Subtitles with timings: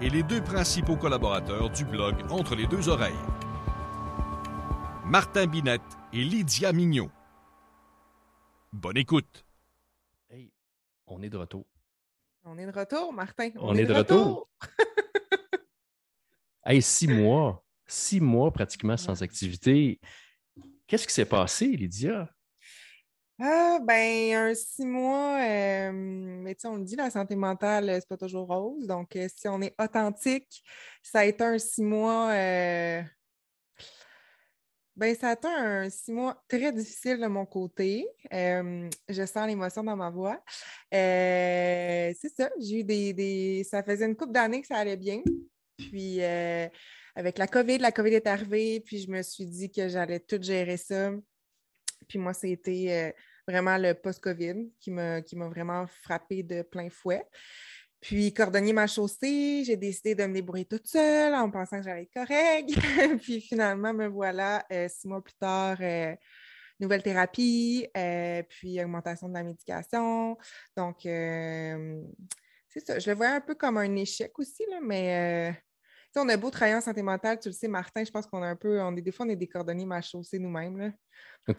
[0.00, 3.14] et les deux principaux collaborateurs du blog Entre les deux oreilles.
[5.04, 5.80] Martin Binette
[6.12, 7.10] et Lydia Mignot.
[8.72, 9.46] Bonne écoute.
[10.28, 10.52] Hey,
[11.06, 11.64] on est de retour.
[12.44, 13.50] On est de retour, Martin.
[13.56, 14.48] On, est, de retour.
[16.64, 17.64] hey, six mois.
[17.86, 20.00] Six mois pratiquement sans activité.
[20.86, 22.28] Qu'est-ce qui s'est passé, Lydia?
[23.38, 27.90] Ah, ben, un six mois, euh, mais tu sais, on le dit, la santé mentale,
[28.00, 28.86] c'est pas toujours rose.
[28.86, 30.62] Donc, euh, si on est authentique,
[31.02, 32.30] ça a été un six mois.
[32.32, 33.02] Euh,
[34.96, 38.08] ben, ça a été un six mois très difficile de mon côté.
[38.32, 40.42] je sens l'émotion dans ma voix.
[40.90, 45.22] c'est ça, j'ai eu des, des, Ça faisait une couple d'années que ça allait bien.
[45.76, 46.22] Puis,
[47.14, 50.40] avec la COVID, la COVID est arrivée, puis je me suis dit que j'allais tout
[50.40, 51.12] gérer ça.
[52.08, 53.14] Puis moi, c'était
[53.46, 57.24] vraiment le post-COVID qui m'a vraiment frappé de plein fouet.
[58.00, 62.02] Puis, cordonnier ma chaussée, j'ai décidé de me débrouiller toute seule en pensant que j'allais
[62.02, 62.70] être correcte.
[63.22, 66.14] puis finalement, me voilà euh, six mois plus tard, euh,
[66.78, 70.36] nouvelle thérapie, euh, puis augmentation de la médication.
[70.76, 72.98] Donc, c'est ça.
[72.98, 75.56] Je le voyais un peu comme un échec aussi, là, mais
[76.20, 78.46] on a beau travailler en santé mentale, tu le sais, Martin, je pense qu'on a
[78.46, 80.92] un peu, on est des fois, on est des cordonniers ma chaussée nous-mêmes.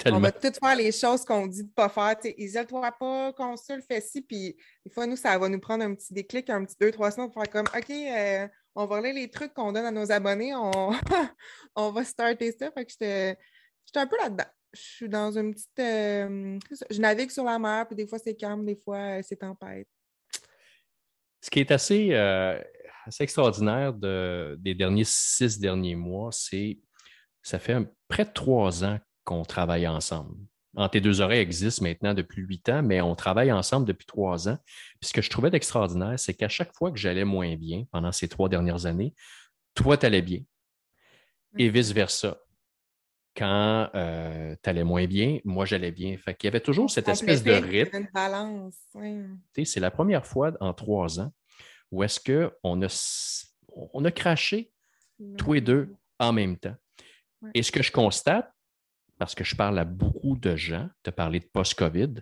[0.07, 2.15] On va tout faire les choses qu'on dit de ne pas faire.
[2.37, 4.21] Isole-toi pas, consulte, fais ci.
[4.21, 4.55] Puis
[4.85, 7.31] des fois, nous, ça va nous prendre un petit déclic, un petit deux, trois semaines
[7.31, 10.53] pour faire comme OK, euh, on va relire les trucs qu'on donne à nos abonnés,
[10.53, 10.91] on,
[11.75, 12.69] on va starter ça.
[12.71, 13.37] Fait que j'étais
[13.95, 14.49] un peu là-dedans.
[14.73, 15.79] Je suis dans une petite.
[15.79, 19.37] Euh, je navigue sur la mer, puis des fois c'est calme, des fois euh, c'est
[19.37, 19.87] tempête.
[21.41, 22.09] Ce qui est assez,
[23.07, 26.79] assez extraordinaire des derniers six derniers mois, c'est
[27.41, 30.35] ça fait près de trois ans qu'on travaille ensemble.
[30.75, 34.47] Entre tes deux oreilles existe maintenant depuis huit ans, mais on travaille ensemble depuis trois
[34.47, 34.57] ans.
[34.99, 38.11] Puis ce que je trouvais d'extraordinaire, c'est qu'à chaque fois que j'allais moins bien pendant
[38.11, 39.15] ces trois dernières années,
[39.73, 40.41] toi, tu allais bien.
[41.57, 42.37] Et vice-versa.
[43.35, 46.17] Quand euh, tu allais moins bien, moi, j'allais bien.
[46.17, 48.07] Fait qu'il y avait toujours cette espèce de rythme.
[48.95, 49.65] Oui.
[49.65, 51.31] C'est la première fois en trois ans
[51.91, 54.71] où est-ce qu'on a, on a craché
[55.37, 56.75] tous les deux en même temps?
[57.53, 58.51] Et ce que je constate,
[59.17, 62.21] parce que je parle à beaucoup de gens, de parler de post-COVID,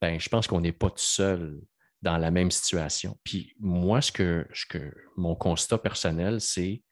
[0.00, 1.60] ben, je pense qu'on n'est pas tout seul
[2.02, 3.18] dans la même situation.
[3.24, 6.82] Puis moi, ce que, ce que mon constat personnel, c'est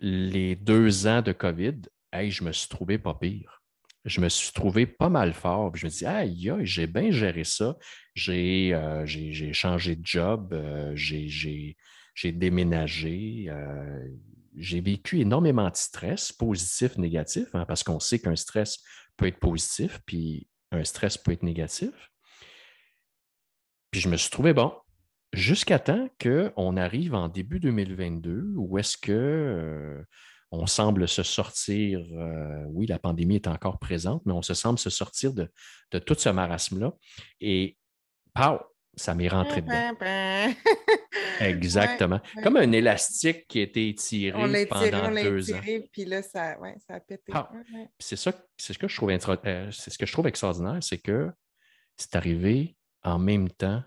[0.00, 3.59] les deux ans de COVID, hey, je me suis trouvé pas pire
[4.04, 5.74] je me suis trouvé pas mal fort.
[5.76, 7.76] je me dis, aïe, j'ai bien géré ça.
[8.14, 9.04] J'ai euh,
[9.52, 11.76] changé de job, euh, j'ai
[12.32, 14.08] déménagé, euh,
[14.56, 18.78] j'ai vécu énormément de stress, positif, négatif, hein, parce qu'on sait qu'un stress
[19.16, 22.10] peut être positif, puis un stress peut être négatif.
[23.90, 24.72] Puis je me suis trouvé bon.
[25.32, 30.04] Jusqu'à temps qu'on arrive en début 2022, où est-ce que
[30.52, 34.78] on semble se sortir, euh, oui, la pandémie est encore présente, mais on se semble
[34.78, 35.50] se sortir de,
[35.98, 36.92] tout ce marasme-là.
[37.40, 37.76] Et,
[38.34, 38.58] pow,
[38.96, 39.96] ça m'est rentré dedans.
[41.40, 42.20] Exactement.
[42.42, 45.60] Comme un élastique qui a été étiré pendant deux ans.
[45.92, 46.56] Puis là, ça,
[46.86, 47.32] ça a pété.
[47.98, 50.98] C'est ça, c'est ce que je trouve euh, c'est ce que je trouve extraordinaire, c'est
[50.98, 51.30] que
[51.96, 53.82] c'est arrivé en même temps,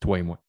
[0.00, 0.43] toi et moi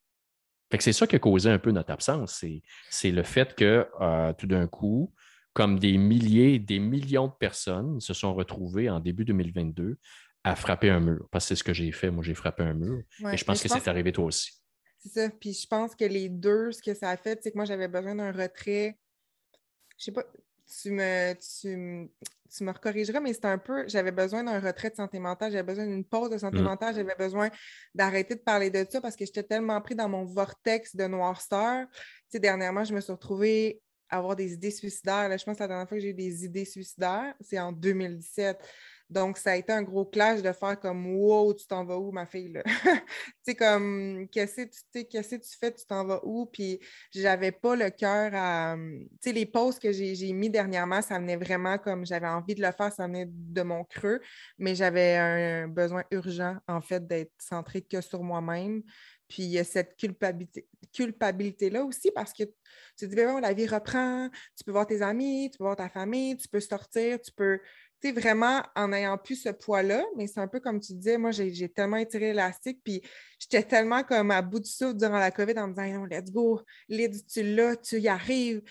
[0.80, 2.44] c'est ça qui a causé un peu notre absence.
[2.90, 5.14] C'est le fait que euh, tout d'un coup,
[5.54, 9.98] comme des milliers, des millions de personnes se sont retrouvées en début 2022
[10.44, 11.28] à frapper un mur.
[11.32, 12.12] Parce que c'est ce que j'ai fait.
[12.12, 13.04] Moi, j'ai frappé un mur.
[13.32, 14.52] et je pense que c'est arrivé toi aussi.
[15.00, 15.30] C'est ça.
[15.30, 17.88] Puis je pense que les deux, ce que ça a fait, c'est que moi, j'avais
[17.88, 18.98] besoin d'un retrait.
[19.98, 20.26] Je sais pas,
[20.66, 22.10] tu me, tu,
[22.56, 25.64] tu me recorrigeras, mais c'est un peu, j'avais besoin d'un retrait de santé mentale, j'avais
[25.64, 26.64] besoin d'une pause de santé mm.
[26.64, 27.50] mentale, j'avais besoin
[27.94, 31.88] d'arrêter de parler de ça parce que j'étais tellement pris dans mon vortex de noirceur.
[31.92, 35.30] Tu sais, dernièrement, je me suis retrouvée à avoir des idées suicidaires.
[35.30, 37.72] Là, je pense que la dernière fois que j'ai eu des idées suicidaires, c'est en
[37.72, 38.58] 2017.
[39.10, 42.12] Donc, ça a été un gros clash de faire comme Wow, tu t'en vas où,
[42.12, 42.60] ma fille?
[42.66, 43.02] tu
[43.44, 46.48] sais, comme qu'est-ce que tu fais, tu t'en vas où?
[46.48, 46.80] Puis
[47.14, 48.76] j'avais pas le cœur à.
[48.76, 52.62] Tu sais, les pauses que j'ai mis dernièrement, ça venait vraiment comme j'avais envie de
[52.62, 54.20] le faire, ça venait de mon creux,
[54.58, 58.82] mais j'avais un besoin urgent, en fait, d'être centré que sur moi-même.
[59.28, 62.54] Puis il y a cette culpabilité, culpabilité-là aussi parce que tu
[62.98, 65.90] te dis, ben la vie reprend, tu peux voir tes amis, tu peux voir ta
[65.90, 67.60] famille, tu peux sortir, tu peux,
[68.02, 71.18] tu sais, vraiment en n'ayant plus ce poids-là, mais c'est un peu comme tu disais,
[71.18, 73.02] moi, j'ai tellement étiré l'élastique, puis
[73.40, 76.32] j'étais tellement comme à bout de souffle durant la COVID en me disant, non, let's
[76.32, 78.62] go, Lyd, tu l'as, tu y arrives.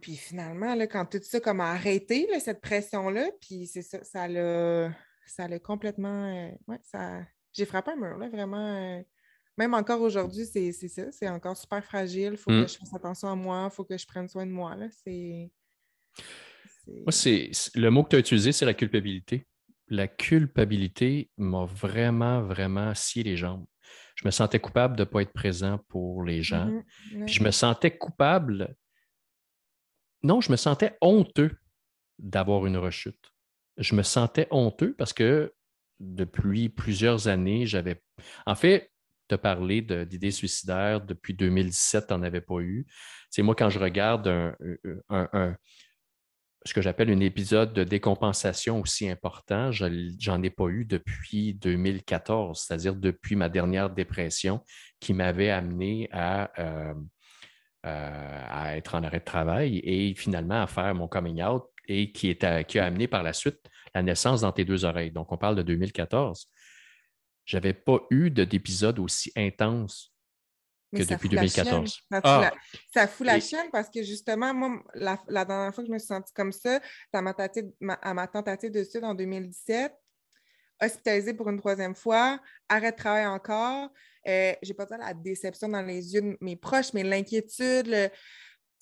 [0.00, 4.28] Puis finalement, là, quand tout ça comme a arrêté, cette pression-là, puis c'est ça, ça
[4.28, 4.90] l'a
[5.26, 6.26] ça l'a complètement.
[6.26, 7.22] Euh, ouais, ça...
[7.52, 8.76] J'ai frappé un mur, là, vraiment.
[8.76, 9.02] Euh,
[9.56, 11.12] même encore aujourd'hui, c'est ça.
[11.12, 12.32] C'est encore super fragile.
[12.32, 12.68] Il faut que mm.
[12.68, 13.68] je fasse attention à moi.
[13.70, 14.76] Il faut que je prenne soin de moi.
[15.04, 15.50] C'est.
[16.86, 19.46] Moi, c'est le mot que tu as utilisé, c'est la culpabilité.
[19.88, 23.64] La culpabilité m'a vraiment, vraiment scié les jambes.
[24.16, 26.68] Je me sentais coupable de ne pas être présent pour les gens.
[26.68, 27.28] Mm-hmm.
[27.28, 28.74] je me sentais coupable
[30.24, 31.54] non, je me sentais honteux
[32.18, 33.32] d'avoir une rechute.
[33.76, 35.52] Je me sentais honteux parce que
[36.00, 38.02] depuis plusieurs années, j'avais.
[38.46, 38.90] En fait,
[39.28, 42.86] te parler d'idées suicidaires depuis 2017, tu n'en avais pas eu.
[43.28, 44.26] C'est moi, quand je regarde
[45.08, 45.56] un,
[46.66, 52.58] ce que j'appelle un épisode de décompensation aussi important, j'en ai pas eu depuis 2014,
[52.58, 54.60] c'est-à-dire depuis ma dernière dépression
[54.98, 56.94] qui m'avait amené à, euh,
[57.84, 62.12] euh, à être en arrêt de travail et finalement à faire mon coming out et
[62.12, 63.60] qui, est qui a amené par la suite
[63.94, 65.12] la naissance dans tes deux oreilles.
[65.12, 66.46] Donc, on parle de 2014.
[67.44, 70.13] Je n'avais pas eu d'épisode aussi intense
[70.94, 72.00] que depuis 2014.
[72.10, 72.52] Ah!
[72.92, 76.08] Ça, fout la, chaîne parce que justement, moi, la, dernière fois que je me suis
[76.08, 76.80] sentie comme ça,
[77.12, 77.34] à ma,
[77.94, 79.92] à ma tentative de suicide en 2017,
[80.82, 83.90] hospitalisée pour une troisième fois, arrêt de travail encore.
[84.26, 88.08] Euh, j'ai pas dit la déception dans les yeux de mes proches, mais l'inquiétude, le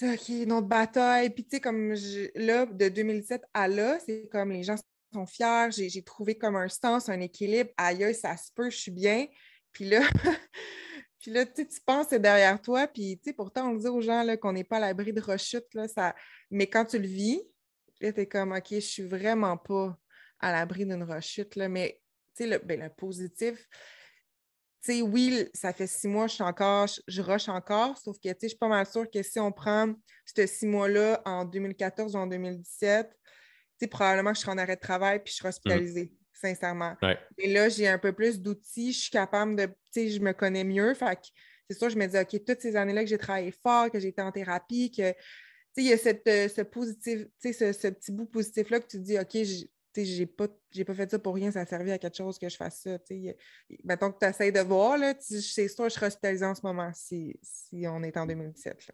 [0.02, 1.30] OK, notre bataille.
[1.30, 1.94] Puis, tu sais, comme
[2.34, 4.76] là, de 2007 à là, c'est comme les gens
[5.12, 7.70] sont fiers, j'ai trouvé comme un sens, un équilibre.
[7.76, 9.26] Aïe, ça se peut, je suis bien.
[9.72, 10.00] Puis là,
[11.22, 12.86] puis là tu penses c'est derrière toi.
[12.86, 15.72] Puis, tu sais, pourtant, on dit aux gens qu'on n'est pas à l'abri de rechute.
[15.72, 16.14] Là, ça...
[16.50, 17.40] Mais quand tu le vis,
[18.00, 19.96] là, tu es comme, OK, je suis vraiment pas
[20.40, 21.56] à l'abri d'une rechute.
[21.56, 21.68] Là.
[21.68, 22.00] Mais,
[22.36, 23.66] tu sais, le, ben, le positif,
[24.82, 28.28] sais, oui, ça fait six mois, je suis encore, je, rush encore, sauf que, tu
[28.28, 32.16] sais, je suis pas mal sûre que si on prend ces six mois-là en 2014
[32.16, 33.16] ou en 2017, tu
[33.78, 35.50] sais, probablement que je serai en arrêt de travail puis je serai mmh.
[35.50, 36.12] hospitalisée,
[36.42, 36.96] sincèrement.
[37.38, 40.32] Et là, j'ai un peu plus d'outils, je suis capable de, tu sais, je me
[40.32, 41.26] connais mieux, fait que
[41.70, 44.08] c'est sûr, je me dis, OK, toutes ces années-là que j'ai travaillé fort, que j'ai
[44.08, 45.16] été en thérapie, que, tu
[45.74, 48.80] sais, il y a cette, euh, ce positif, tu sais, ce, ce, petit bout positif-là
[48.80, 49.36] que tu dis, OK,
[49.96, 52.56] j'ai pas, pas fait ça pour rien, ça a servi à quelque chose que je
[52.56, 52.98] fasse ça.
[53.84, 57.38] Mettons que tu essaies de voir, c'est sûr je serai hospitalisée en ce moment si,
[57.84, 58.92] on est en 2017.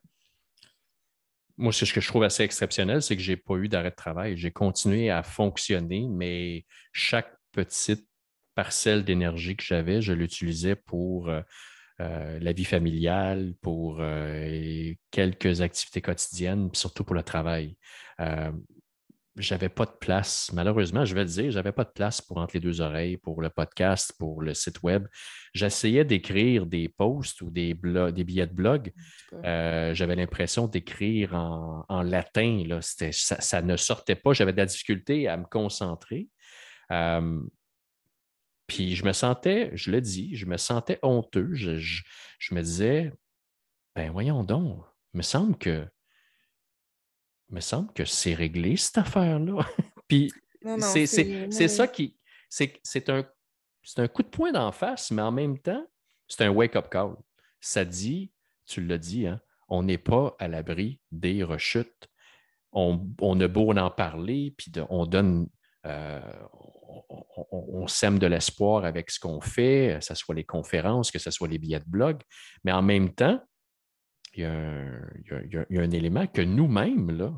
[1.56, 3.96] Moi, ce que je trouve assez exceptionnel, c'est que je n'ai pas eu d'arrêt de
[3.96, 4.36] travail.
[4.36, 8.06] J'ai continué à fonctionner, mais chaque petite
[8.54, 11.40] parcelle d'énergie que j'avais, je l'utilisais pour euh,
[12.00, 17.76] euh, la vie familiale, pour euh, quelques activités quotidiennes, surtout pour le travail
[19.38, 20.50] j'avais pas de place.
[20.52, 23.40] Malheureusement, je vais le dire, j'avais pas de place pour entre les deux oreilles, pour
[23.40, 25.06] le podcast, pour le site web.
[25.54, 28.92] J'essayais d'écrire des posts ou des, des billets de blog.
[29.44, 32.64] Euh, j'avais l'impression d'écrire en, latin.
[32.66, 32.80] Là.
[32.82, 34.32] Ça, ne sortait pas.
[34.32, 36.28] J'avais de la difficulté à me concentrer.
[36.90, 37.42] Euh,
[38.66, 41.54] puis je me sentais, je le dis, je me sentais honteux.
[41.54, 43.12] Je, je me disais,
[43.96, 45.88] ben voyons donc, il me semble que
[47.50, 49.66] il me semble que c'est réglé, cette affaire-là.
[50.08, 50.30] Puis
[50.80, 51.06] c'est
[51.68, 52.16] ça qui.
[52.50, 53.24] C'est un,
[53.96, 55.86] un coup de poing d'en face, mais en même temps,
[56.26, 57.16] c'est un wake-up call.
[57.60, 58.32] Ça dit,
[58.66, 62.08] tu l'as dit, hein, on n'est pas à l'abri des rechutes.
[62.72, 65.48] On, on, a beau en parler, puis on donne.
[65.86, 66.20] Euh,
[67.52, 71.30] on, sème de l'espoir avec ce qu'on fait, que ce soit les conférences, que ce
[71.30, 72.20] soit les billets de blog,
[72.64, 73.40] mais en même temps,
[74.34, 77.32] il y, a un, élément que nous-mêmes, là,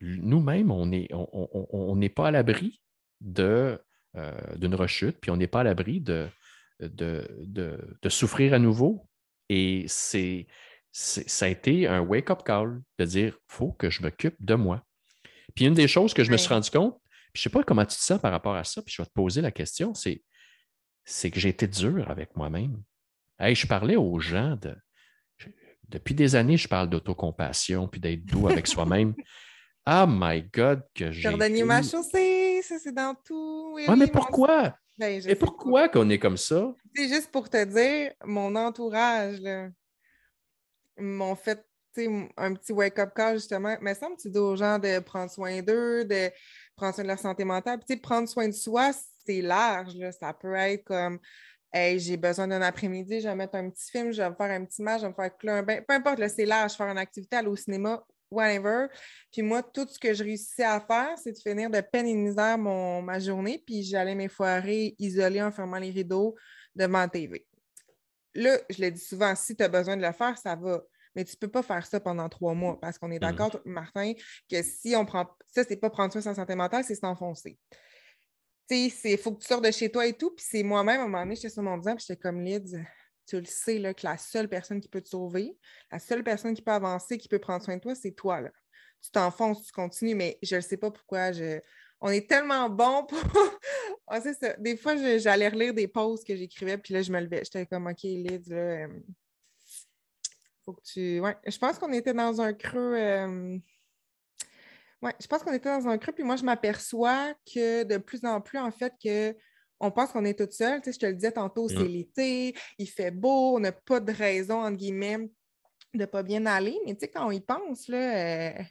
[0.00, 2.82] nous-mêmes, on n'est on, pas à l'abri
[3.20, 3.80] de,
[4.16, 6.28] euh, d'une rechute, puis on n'est pas à l'abri de,
[6.80, 9.08] de, souffrir à nouveau.
[9.48, 10.46] Et c'est,
[10.92, 14.82] ça a été un wake-up call de dire faut que je m'occupe de moi.
[15.54, 17.00] Puis une des choses que je me suis rendu compte,
[17.36, 19.06] je ne sais pas comment tu dis ça par rapport à ça, puis je vais
[19.06, 20.22] te poser la question, c'est,
[21.04, 22.82] c'est que j'ai été dur avec moi-même.
[23.40, 24.74] je parlais aux gens de,
[25.88, 29.14] depuis des années, je parle d'autocompassion puis d'être doux avec soi-même.
[29.84, 31.22] Ah my God, que j'ai.
[31.22, 33.72] Jordanie ma chaussée, ça c'est dans tout.
[33.74, 34.74] Oui, mais pourquoi?
[34.98, 36.74] Ben, Et pourquoi qu'on est comme ça?
[36.94, 39.40] C'est juste pour te dire, mon entourage
[40.96, 41.64] m'ont fait
[42.36, 43.76] un petit wake-up call justement.
[43.80, 46.30] Mais ça me tu dis aux gens de prendre soin d'eux, de
[46.76, 47.80] prendre soin de leur santé mentale.
[47.86, 48.92] Puis, prendre soin de soi,
[49.26, 49.94] c'est large.
[49.96, 50.12] Là.
[50.12, 51.18] Ça peut être comme
[51.74, 54.64] j'ai besoin d'un après-midi, je vais mettre un petit film, je vais me faire un
[54.64, 55.82] petit match, je vais me faire un bain.
[55.86, 58.86] Peu importe, là, c'est large, faire une activité, aller au cinéma, whatever.
[59.32, 62.14] Puis moi, tout ce que je réussissais à faire, c'est de finir de peine et
[62.14, 66.34] de misère mon, ma journée, puis j'allais m'effoirer isolée en fermant les rideaux
[66.74, 67.46] devant la TV.
[68.34, 70.82] Là, je le dis souvent, si tu as besoin de le faire, ça va.
[71.16, 73.20] Mais tu ne peux pas faire ça pendant trois mois parce qu'on est mmh.
[73.20, 74.12] d'accord, Martin,
[74.48, 75.26] que si on prend.
[75.48, 77.58] Ça, c'est pas prendre soin de sa santé mentale, c'est s'enfoncer.
[78.68, 80.30] Tu sais, il faut que tu sors de chez toi et tout.
[80.32, 82.84] Puis c'est moi-même, à un moment donné, j'étais sur mon divan, puis j'étais comme Lyd,
[83.26, 85.56] tu le sais, là, que la seule personne qui peut te sauver,
[85.90, 88.42] la seule personne qui peut avancer, qui peut prendre soin de toi, c'est toi.
[88.42, 88.50] Là.
[89.02, 91.32] Tu t'enfonces, tu continues, mais je ne sais pas pourquoi.
[91.32, 91.60] Je...
[92.00, 93.18] On est tellement bon pour.
[94.08, 94.20] Ah,
[94.58, 97.42] des fois, j'allais relire des pauses que j'écrivais, puis là, je me levais.
[97.42, 98.88] J'étais comme, OK, Lyd, là, euh,
[100.66, 101.20] faut que tu.
[101.20, 102.94] Ouais, je pense qu'on était dans un creux.
[102.94, 103.58] Euh,
[105.00, 108.22] ouais, je pense qu'on était dans un creux, puis moi, je m'aperçois que de plus
[108.24, 109.34] en plus, en fait, que
[109.78, 110.80] on pense qu'on est toute seule.
[110.80, 114.00] Tu sais, je te le disais tantôt, c'est l'été, il fait beau, on n'a pas
[114.00, 116.78] de raison, entre guillemets, de ne pas bien aller.
[116.86, 118.62] Mais tu sais, quand on y pense, là, euh,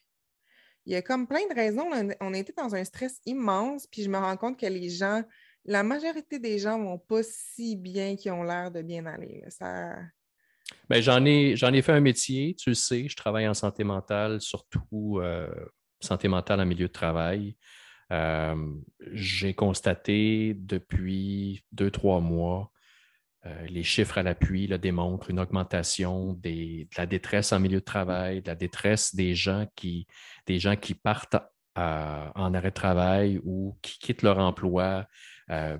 [0.85, 1.89] il y a comme plein de raisons.
[2.21, 5.23] On était dans un stress immense, puis je me rends compte que les gens,
[5.63, 9.43] la majorité des gens ne vont pas si bien qu'ils ont l'air de bien aller.
[9.49, 9.95] Ça...
[10.89, 13.83] Ben, j'en, ai, j'en ai fait un métier, tu le sais, je travaille en santé
[13.83, 15.49] mentale, surtout euh,
[15.99, 17.55] santé mentale en milieu de travail.
[18.11, 18.55] Euh,
[19.13, 22.71] j'ai constaté depuis deux, trois mois,
[23.47, 28.41] euh, les chiffres à l'appui démontrent une augmentation de la détresse en milieu de travail,
[28.41, 30.07] de la détresse des gens qui,
[30.45, 31.37] des gens qui partent
[31.77, 35.07] en arrêt de travail ou qui quittent leur emploi,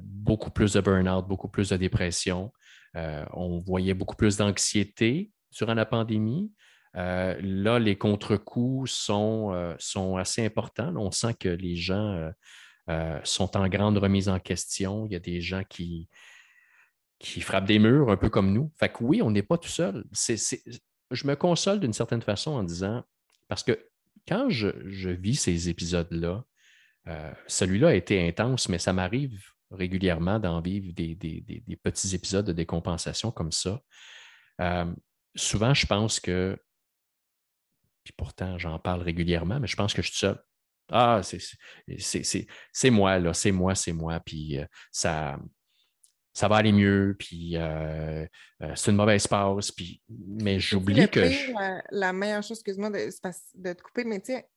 [0.01, 2.51] beaucoup plus de burn-out, beaucoup plus de dépression.
[2.95, 6.51] On voyait beaucoup plus d'anxiété durant la pandémie.
[6.95, 10.93] Euh, là, les contre-coups sont, euh, assez importants.
[10.95, 12.31] on sent que les gens
[12.89, 15.05] euh, sont en grande remise en question.
[15.05, 16.09] Il y a des gens qui,
[17.19, 18.71] qui frappent des murs, un peu comme nous.
[18.79, 20.05] Fait que oui, on n'est pas tout seul.
[20.13, 23.03] je me console d'une certaine façon en disant,
[23.47, 23.77] parce que
[24.27, 24.69] quand je,
[25.09, 26.43] vis ces épisodes-là,
[27.47, 32.53] celui-là a été intense, mais ça m'arrive régulièrement d'en vivre des, des, petits épisodes de
[32.53, 33.81] décompensation comme ça.
[35.36, 36.57] souvent, je pense que
[38.05, 40.39] puis pourtant, j'en parle régulièrement, mais je pense que je suis seul.
[40.91, 45.39] Ah, c'est moi, là, c'est moi, c'est moi, puis euh, ça,
[46.31, 48.27] ça va aller mieux, puis euh,
[48.62, 51.22] euh, c'est une mauvaise passe, puis, mais j'oublie que.
[51.89, 53.10] La, meilleure chose, excuse-moi de,
[53.55, 54.48] de, te couper, mais tu sais,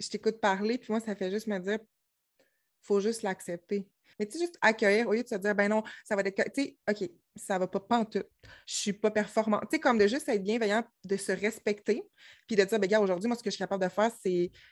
[0.00, 3.88] je t'écoute parler, puis moi, ça fait juste me dire, il faut juste l'accepter.
[4.18, 6.42] Mais tu sais, juste accueillir au lieu de se dire, ben non, ça va être.
[6.54, 8.22] Tu sais, OK, ça va pas, tout.
[8.66, 9.60] Je suis pas performant.
[9.60, 12.02] Tu sais, comme de juste être bienveillant, de se respecter,
[12.46, 14.10] puis de dire, ben gars, aujourd'hui, moi, ce que je suis capable de faire,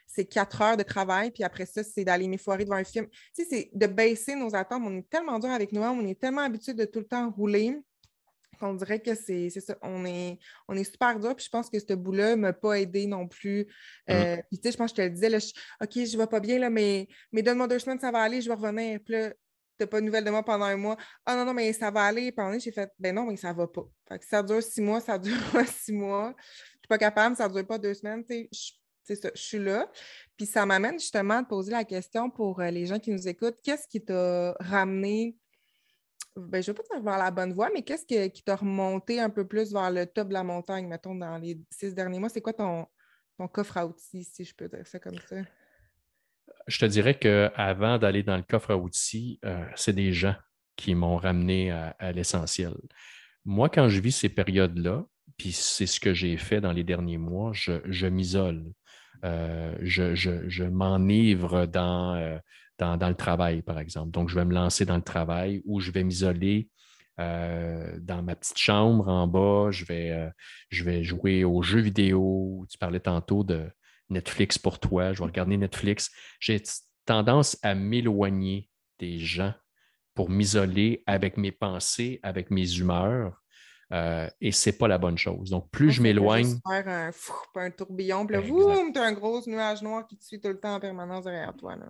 [0.07, 3.07] c'est quatre heures de travail, puis après ça, c'est d'aller m'effoirer devant un film.
[3.35, 4.83] Tu sais, c'est de baisser nos attentes.
[4.85, 7.77] On est tellement dur avec nous-mêmes, on est tellement habitué de tout le temps rouler
[8.65, 9.77] qu'on dirait que c'est ça.
[9.83, 11.35] On est, on est super dur.
[11.37, 13.67] Puis je pense que ce bout-là ne m'a pas aidé non plus.
[14.09, 14.13] Mmh.
[14.13, 15.39] Euh, puis tu sais, je pense que je te le disais, là,
[15.83, 18.41] OK, je ne vais pas bien, là, mais, mais donne-moi deux semaines, ça va aller,
[18.41, 19.01] je vais revenir.
[19.05, 19.37] Puis là, tu
[19.81, 20.97] n'as pas de nouvelles de moi pendant un mois.
[21.27, 22.33] Ah non, non, mais ça va aller.
[22.33, 23.87] Puis j'ai fait, ben non, mais ça ne va pas.
[24.09, 26.35] Fait que ça dure six mois, ça dure six mois.
[26.39, 28.25] Je suis pas capable, ça ne dure pas deux semaines.
[28.25, 29.91] Tu sais, je suis là.
[30.37, 33.61] Puis ça m'amène justement à poser la question pour euh, les gens qui nous écoutent.
[33.63, 35.37] Qu'est-ce qui t'a ramené
[36.37, 39.21] ben, je ne veux pas dire vers la bonne voie, mais qu'est-ce qui t'a remonté
[39.21, 42.29] un peu plus vers le top de la montagne, mettons, dans les six derniers mois?
[42.29, 42.87] C'est quoi ton,
[43.53, 45.37] coffre à outils, si je peux dire ça comme ça?
[46.67, 50.35] Je te dirais qu'avant d'aller dans le coffre à outils, euh, c'est des gens
[50.77, 52.75] qui m'ont ramené à, l'essentiel.
[53.45, 55.05] Moi, quand je vis ces périodes-là,
[55.37, 58.73] puis c'est ce que j'ai fait dans les derniers mois, je, m'isole.
[59.25, 62.39] Euh, je, m'enivre dans, euh,
[62.79, 64.11] dans, le travail, par exemple.
[64.11, 66.69] Donc, je vais me lancer dans le travail ou je vais m'isoler
[67.21, 69.71] euh, dans ma petite chambre en bas.
[69.71, 70.29] Je vais, euh,
[70.71, 72.67] je vais jouer aux jeux vidéo.
[72.69, 73.71] Tu parlais tantôt de
[74.11, 75.13] Netflix pour toi.
[75.13, 76.11] Je vais regarder Netflix.
[76.41, 76.63] J'ai
[77.07, 79.55] tendance à m'éloigner des gens
[80.15, 83.41] pour m'isoler avec mes pensées, avec mes humeurs.
[83.93, 85.51] Euh, et ce n'est pas la bonne chose.
[85.51, 86.59] Donc, plus je m'éloigne.
[86.67, 87.11] faire un,
[87.57, 90.59] un tourbillon, puis là, tu as un gros nuage noir qui te suit tout le
[90.59, 91.77] temps en permanence derrière toi.
[91.77, 91.87] Là.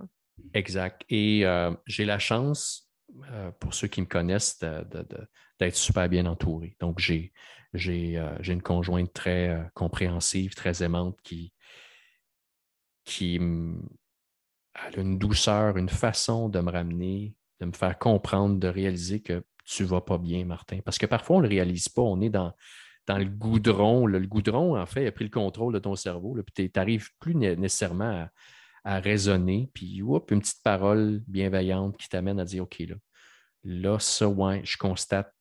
[0.53, 1.05] Exact.
[1.09, 2.91] Et euh, j'ai la chance,
[3.31, 6.77] euh, pour ceux qui me connaissent, d'être super bien entouré.
[6.81, 7.33] Donc, j'ai
[7.75, 11.53] euh, une conjointe très compréhensive, très aimante qui,
[14.75, 19.45] a une douceur, une façon de me ramener, de me faire comprendre, de réaliser que
[19.65, 20.81] tu ne vas pas bien, Martin.
[20.85, 22.03] Parce que parfois, on ne le réalise pas.
[22.03, 22.53] On est dans,
[23.09, 24.07] le goudron.
[24.07, 26.37] Le, goudron, en fait, a pris le contrôle de ton cerveau.
[26.55, 28.31] tu n'arrives plus nécessairement à
[28.85, 32.97] à raisonner, puis une petite parole bienveillante qui t'amène à dire OK, là,
[33.65, 35.33] là, ça, ouais, je constate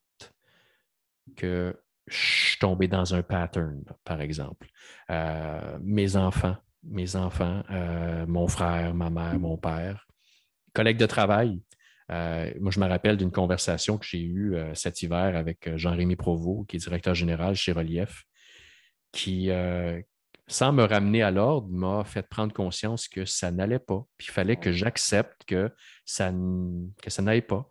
[1.35, 4.67] que je suis tombé dans un pattern, par exemple.
[5.09, 10.07] Euh, mes enfants, mes enfants, euh, mon frère, ma mère, mon père,
[10.73, 11.61] collègues de travail.
[12.11, 16.67] Euh, moi, je me rappelle d'une conversation que j'ai eue cet hiver avec Jean-Rémy Provost,
[16.67, 18.23] qui est directeur général chez Relief,
[19.13, 19.49] qui,
[20.53, 24.05] sans me ramener à l'ordre, m'a fait prendre conscience que ça n'allait pas.
[24.17, 25.71] Puis il fallait que j'accepte que
[26.05, 26.31] ça,
[27.01, 27.67] que ça n'allait pas.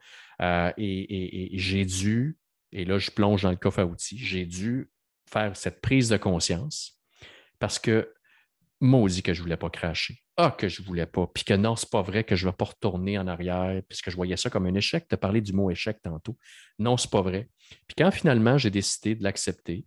[0.77, 2.39] et j'ai dû
[2.73, 4.91] et là, je plonge dans le coffre à outils, j'ai dû
[5.31, 6.99] faire cette prise de conscience
[7.59, 8.13] parce que
[8.81, 10.19] maudit que je ne voulais pas cracher.
[10.39, 11.27] Ah, que je ne voulais pas.
[11.33, 13.81] Puis que non, ce n'est pas vrai que je ne vais pas retourner en arrière,
[13.89, 15.07] puisque je voyais ça comme un échec.
[15.07, 16.37] Tu as parlé du mot échec tantôt.
[16.79, 17.49] Non, ce n'est pas vrai.
[17.87, 19.85] Puis quand finalement j'ai décidé de l'accepter,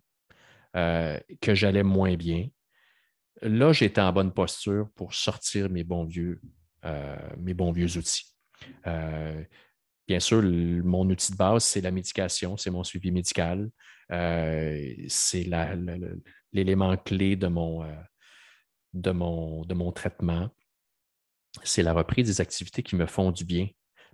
[0.76, 2.48] euh, que j'allais moins bien,
[3.42, 6.40] là, j'étais en bonne posture pour sortir mes bons vieux,
[6.84, 8.24] euh, mes bons vieux outils.
[8.86, 9.42] Euh,
[10.08, 13.68] Bien sûr, mon outil de base, c'est la médication, c'est mon suivi médical.
[14.12, 15.44] Euh, c'est
[16.52, 17.84] l'élément clé de mon,
[18.92, 20.48] de, mon, de mon traitement.
[21.64, 23.66] C'est la reprise des activités qui me font du bien.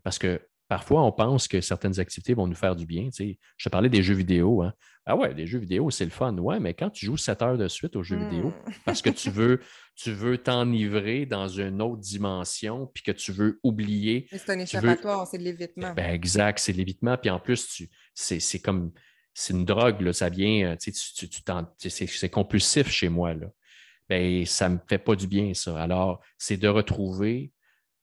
[0.03, 0.41] Parce que
[0.73, 3.11] parfois, on pense que certaines activités vont nous faire du bien.
[3.15, 4.63] je te parlais des jeux vidéo.
[4.63, 4.73] Hein.
[5.05, 6.35] Ah ouais, des jeux vidéo, c'est le fun.
[6.39, 8.73] Ouais, mais quand tu joues 7 heures de suite aux jeux vidéo, hmm.
[8.87, 9.61] parce que tu veux
[9.97, 14.27] tu veux t'enivrer dans une autre dimension, puis que tu veux oublier.
[14.31, 15.93] C'est un échappatoire, c'est de l'évitement.
[15.93, 17.19] Ben, exact, c'est de l'évitement.
[17.19, 18.93] Puis en plus, tu, c'est, comme
[19.35, 23.35] c'est une drogue, là, ça vient, euh, tu, tu, tu c'est, compulsif chez moi.
[23.35, 23.49] Là.
[24.09, 25.79] Ben, ça ne me fait pas du bien, ça.
[25.83, 27.53] Alors, c'est de retrouver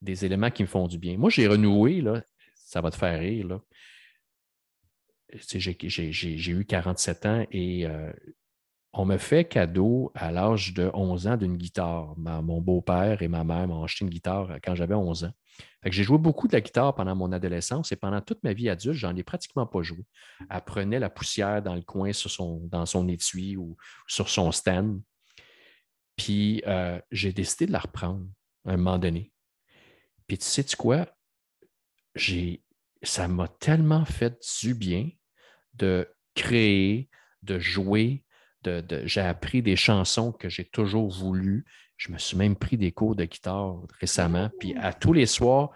[0.00, 1.18] des éléments qui me font du bien.
[1.18, 2.22] Moi, j'ai renoué, là,
[2.70, 3.48] ça va te faire rire.
[3.48, 3.60] Là.
[5.32, 8.12] J'ai, eu 47 ans et euh,
[8.92, 12.14] on me fait cadeau à l'âge de 11 ans d'une guitare.
[12.16, 15.32] mon beau-père et ma mère m'ont acheté une guitare quand j'avais 11 ans.
[15.84, 18.96] j'ai joué beaucoup de la guitare pendant mon adolescence et pendant toute ma vie adulte,
[18.96, 20.04] j'en ai pratiquement pas joué.
[20.48, 22.12] Elle prenait la poussière dans le coin
[22.70, 25.02] dans son étui ou sur son stand.
[26.16, 28.26] Puis euh, j'ai décidé de la reprendre
[28.64, 29.32] à un moment donné.
[30.28, 31.08] Puis tu sais -tu quoi?
[32.16, 35.08] Ça m'a tellement fait du bien
[35.74, 37.08] de créer,
[37.42, 38.24] de jouer,
[39.04, 41.64] j'ai appris des chansons que j'ai toujours voulu.
[41.96, 44.50] Je me suis même pris des cours de guitare récemment.
[44.58, 45.70] Puis à tous les soirs,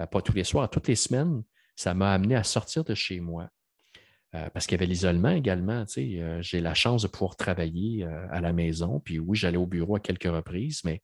[0.00, 1.42] euh, pas tous les soirs, à toutes les semaines,
[1.76, 3.48] ça m'a amené à sortir de chez moi.
[4.34, 5.84] Euh, parce qu'il y avait l'isolement également.
[5.96, 9.00] Euh, j'ai la chance de pouvoir travailler à la maison.
[9.00, 11.02] Puis oui, j'allais au bureau à quelques reprises, mais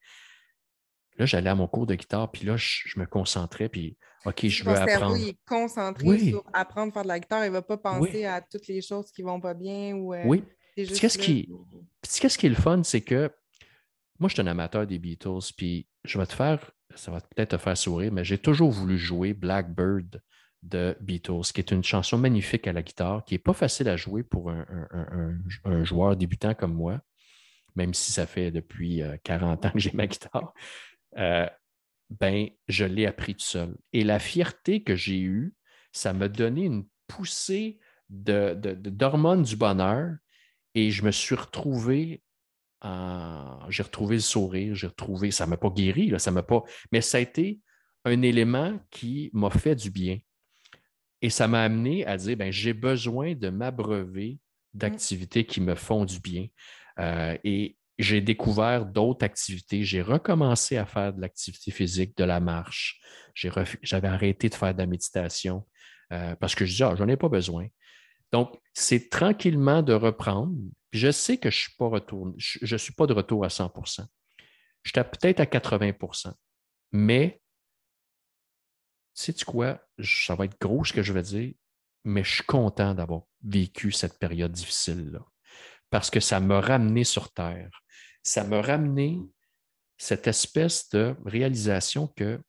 [1.19, 4.65] là, j'allais à mon cours de guitare, puis là, je, me concentrais, puis OK, je
[4.65, 4.91] veux apprendre.
[4.91, 7.45] Cerveau, il est concentré sur apprendre à faire de la guitare.
[7.45, 9.95] Il ne va pas penser à toutes les choses qui ne vont pas bien.
[9.95, 10.43] Ou, Oui,
[10.77, 11.49] Qu'est-ce qui,
[12.03, 13.31] qu'est-ce qui est le fun, c'est que
[14.19, 17.51] moi, je suis un amateur des Beatles, puis je vais te faire, ça va peut-être
[17.51, 20.21] te faire sourire, mais j'ai toujours voulu jouer Blackbird
[20.63, 23.97] de Beatles, qui est une chanson magnifique à la guitare, qui n'est pas facile à
[23.97, 27.01] jouer pour un, joueur débutant comme moi,
[27.77, 30.55] même si ça fait depuis 40 euh, ans que j'ai ma guitare.
[31.19, 31.49] Euh,
[32.11, 33.77] ben, je l'ai appris tout seul.
[33.93, 35.55] Et la fierté que j'ai eue,
[35.93, 37.79] ça m'a donné une poussée
[38.11, 40.17] d'hormones de, du bonheur
[40.75, 42.23] et je me suis retrouvé,
[42.83, 46.63] j'ai retrouvé le sourire, j'ai retrouvé, ça ne m'a pas guéri, là, ça m'a pas,
[46.93, 47.61] mais ça a été
[48.05, 50.19] un élément qui m'a fait du bien.
[51.23, 54.39] Et ça m'a amené à dire, ben, j'ai besoin de m'abreuver
[54.75, 56.49] d'activités qui me font du bien.
[56.99, 59.85] Euh, et j'ai découvert d'autres activités.
[59.85, 63.01] J'ai recommencé à faire de l'activité physique, de la marche.
[63.35, 65.67] J'avais arrêté de faire de la méditation
[66.13, 67.67] euh, parce que je disais, ah, j'en ai pas besoin.
[68.33, 70.57] Donc, c'est tranquillement de reprendre.
[70.93, 74.05] je sais que je ne suis, pas suis pas de retour à 100%
[74.83, 76.33] Je suis peut-être à 80%
[76.95, 77.43] mais
[79.15, 79.81] sais-tu quoi?
[80.01, 81.53] Ça va être gros ce que je vais dire,
[82.05, 85.21] mais je suis content d'avoir vécu cette période difficile-là
[85.91, 87.71] parce que ça m'a ramené sur Terre.
[88.25, 89.21] Ça m'a ramené
[89.97, 92.41] cette espèce de réalisation que,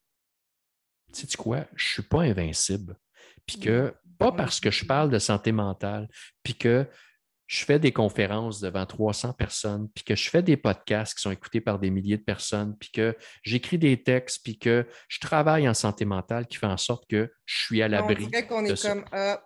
[1.12, 1.66] sais-tu quoi?
[1.76, 2.96] Je ne suis pas invincible.
[3.46, 6.10] Puis que pas parce que je parle de santé mentale,
[6.42, 6.88] puis que
[7.48, 11.32] je fais des conférences devant 300 personnes, puis que je fais des podcasts qui sont
[11.32, 15.70] écoutés par des milliers de personnes, puis que j'écris des textes, puis que je travaille
[15.70, 18.28] en santé mentale qui fait en sorte que je suis à l'abri.
[18.34, 19.42] On qu'on est comme, ah,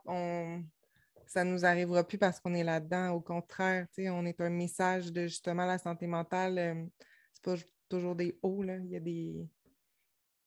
[1.29, 3.11] ça ne nous arrivera plus parce qu'on est là-dedans.
[3.11, 6.55] Au contraire, on est un message de justement la santé mentale.
[6.55, 8.77] Ce euh, c'est pas toujours des hauts, là.
[8.77, 9.47] il y a des,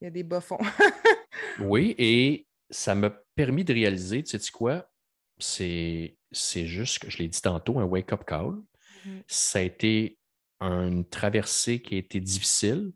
[0.01, 0.59] il y a des bas fonds.
[1.61, 4.91] oui, et ça m'a permis de réaliser, tu sais quoi,
[5.39, 8.61] c'est, c'est juste, je l'ai dit tantôt, un wake-up call.
[9.07, 9.23] Mm-hmm.
[9.29, 10.19] Ça a été
[10.61, 12.93] une traversée qui a été difficile,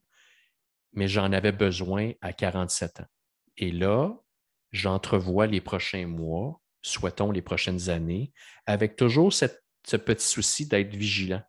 [0.92, 3.06] mais j'en avais besoin à 47 ans.
[3.58, 4.12] Et là,
[4.72, 8.32] j'entrevois les prochains mois souhaitons, les prochaines années,
[8.66, 11.42] avec toujours ce petit souci d'être vigilant,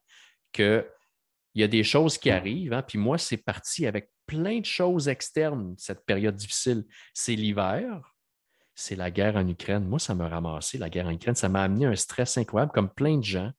[0.52, 0.86] qu'il
[1.56, 2.74] y a des choses qui arrivent.
[2.74, 6.86] Hein, puis moi, c'est parti avec plein de choses externes, cette période difficile.
[7.14, 8.16] C'est l'hiver,
[8.76, 9.88] c'est la guerre en Ukraine.
[9.88, 11.36] Moi, ça m'a ramassé, la guerre en Ukraine.
[11.36, 13.52] Ça m'a amené un stress incroyable, comme plein de gens.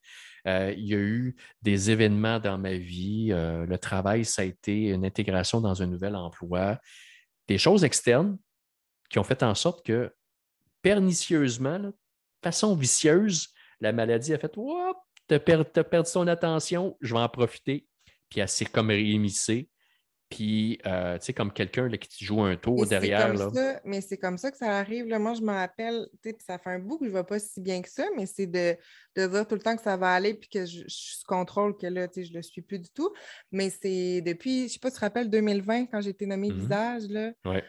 [0.46, 3.28] Euh, il y a eu des événements dans ma vie.
[3.32, 6.78] Euh, le travail, ça a été une intégration dans un nouvel emploi.
[7.48, 8.38] Des choses externes
[9.10, 10.12] qui ont fait en sorte que,
[10.82, 11.94] pernicieusement, de
[12.42, 13.48] façon vicieuse,
[13.80, 17.86] la maladie a fait Tu as, perdu ton attention, je vais en profiter.
[18.28, 19.70] Puis elle s'est comme réémissée.
[20.28, 23.32] Puis, euh, tu sais, comme quelqu'un qui joue un tour derrière.
[23.32, 23.80] Là.
[23.84, 25.06] mais c'est comme ça que ça arrive.
[25.06, 25.18] Là.
[25.18, 27.38] Moi, je me rappelle, tu sais, ça fait un bout que je ne vais pas
[27.38, 28.76] si bien que ça, mais c'est de,
[29.16, 31.86] de, dire tout le temps que ça va aller puis que je, je contrôle que
[31.86, 33.10] là, tu sais, je ne le suis plus du tout.
[33.52, 36.26] Mais c'est depuis, je ne sais pas si tu te rappelles, 2020, quand j'ai été
[36.26, 36.60] nommée mm-hmm.
[36.60, 37.32] visage, là.
[37.46, 37.64] Ouais.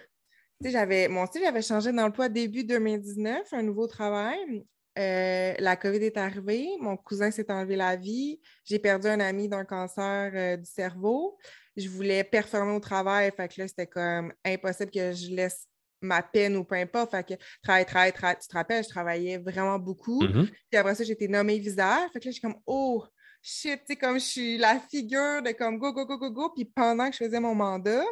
[0.63, 4.65] J'avais, mon style, j'avais changé d'emploi début 2019, un nouveau travail.
[4.97, 9.47] Euh, la COVID est arrivée, mon cousin s'est enlevé la vie, j'ai perdu un ami
[9.47, 11.37] d'un cancer euh, du cerveau
[11.79, 13.31] je voulais performer au travail.
[13.35, 15.67] Fait que là, c'était comme impossible que je laisse
[16.01, 17.11] ma peine ou peu importe.
[17.11, 18.37] Fait que travail, travail, travail.
[18.41, 20.23] Tu te rappelles, je travaillais vraiment beaucoup.
[20.23, 20.47] Mm-hmm.
[20.47, 22.09] Puis après ça, j'ai été nommée visage.
[22.13, 23.03] Fait que là, je suis comme, oh,
[23.41, 26.49] shit, tu sais, comme je suis la figure de comme go, go, go, go, go.
[26.55, 28.03] Puis pendant que je faisais mon mandat,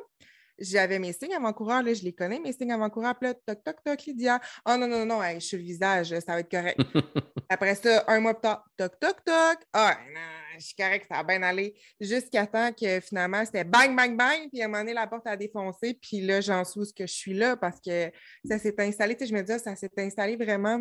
[0.60, 3.84] j'avais mes signes avant-coureurs, là, je les connais, mes signes avant-coureurs, puis là, toc, toc,
[3.84, 4.40] toc, Lydia.
[4.66, 6.80] Ah oh, non, non, non, je suis le visage, ça va être correct.
[7.50, 9.58] Après ça, un mois plus tard, toc, toc, toc.
[9.74, 11.76] Ah, non, je suis correct, ça va bien aller.
[12.00, 15.28] Jusqu'à temps que finalement, c'était bang, bang, bang, puis à un moment donné, la porte
[15.28, 18.12] a défoncé, puis là, j'en suis ce que je suis là parce que
[18.46, 19.16] ça s'est installé.
[19.16, 20.80] Tu sais, je me dis, ça s'est installé vraiment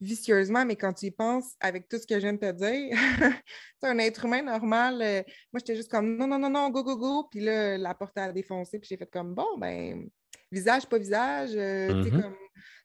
[0.00, 2.96] vicieusement, mais quand tu y penses, avec tout ce que je viens de te dire,
[3.80, 5.00] c'est un être humain normal.
[5.00, 7.28] Euh, moi, j'étais juste comme non, non, non, non, go, go, go.
[7.30, 10.10] Puis là, la porte a défoncé, puis j'ai fait comme bon, ben,
[10.52, 12.22] visage, pas visage, euh, mm-hmm.
[12.22, 12.36] comme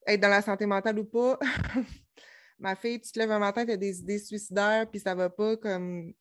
[0.08, 1.38] être dans la santé mentale ou pas.
[2.60, 5.30] Ma fille, tu te lèves un matin, tu as des idées suicidaires, puis ça va
[5.30, 6.14] pas comme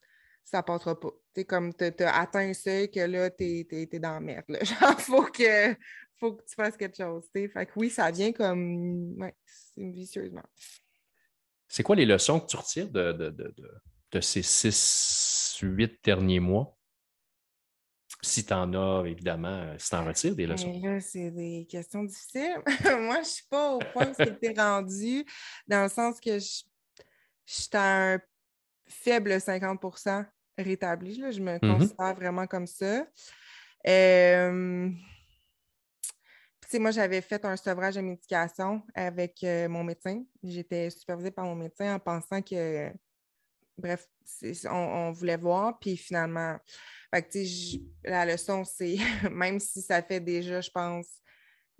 [0.43, 1.11] ça passera pas.
[1.33, 4.47] Tu comme tu as atteint un seuil que là, tu es, dans la merde.
[4.49, 4.59] Là.
[4.65, 5.77] Genre, faut que,
[6.19, 7.25] faut que tu fasses quelque chose.
[7.33, 9.35] Fait que oui, ça vient comme ouais,
[9.77, 10.43] vicieusement.
[11.69, 13.55] C'est quoi les leçons que tu retires de, de, de,
[14.11, 16.77] de ces six, huit derniers mois?
[18.23, 20.79] Si tu en as, évidemment, si tu en retires des leçons.
[20.83, 22.61] là, c'est des questions difficiles.
[22.85, 25.25] Moi, je ne suis pas au point où tu rendu,
[25.67, 26.63] dans le sens que je,
[27.47, 28.21] suis à un
[28.87, 30.27] faible 50%
[30.59, 31.33] rétabli.
[31.33, 31.79] je me mm-hmm.
[31.79, 33.07] considère vraiment comme ça.
[33.87, 34.91] Euh,
[36.79, 40.23] moi, j'avais fait un sevrage de médication avec euh, mon médecin.
[40.43, 42.93] J'étais supervisée par mon médecin en pensant que,
[43.77, 44.09] bref,
[44.71, 45.79] on, voulait voir.
[45.81, 46.57] Puis finalement,
[48.05, 48.97] la leçon, c'est,
[49.31, 51.07] même si ça fait déjà, je pense,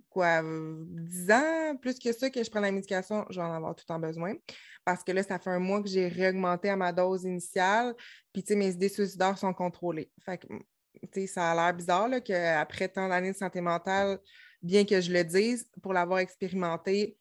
[0.09, 3.75] quoi, 10 ans, plus que ça, que je prends la médication, je vais en avoir
[3.75, 4.35] tout le temps besoin.
[4.83, 7.95] Parce que là, ça fait un mois que j'ai réaugmenté à ma dose initiale,
[8.33, 10.11] puis mes idées suicidaires sont contrôlées.
[10.25, 14.19] Fait que, ça a l'air bizarre qu'après tant d'années de santé mentale,
[14.61, 17.17] bien que je le dise, pour l'avoir expérimenté,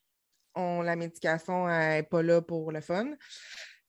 [0.54, 3.12] on, la médication n'est pas là pour le fun.